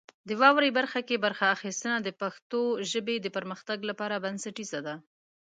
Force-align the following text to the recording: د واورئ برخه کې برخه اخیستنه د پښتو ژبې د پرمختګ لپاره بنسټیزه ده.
د 0.27 0.29
واورئ 0.41 0.71
برخه 0.79 0.99
کې 1.07 1.23
برخه 1.25 1.45
اخیستنه 1.55 1.97
د 2.01 2.09
پښتو 2.21 2.61
ژبې 2.91 3.15
د 3.21 3.27
پرمختګ 3.37 3.79
لپاره 3.89 4.15
بنسټیزه 4.23 4.79
ده. 4.87 4.95